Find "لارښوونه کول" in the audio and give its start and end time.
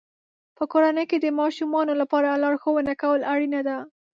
2.43-3.21